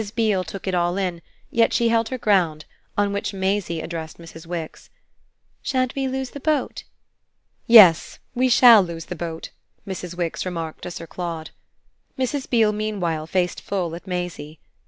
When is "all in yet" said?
0.73-1.73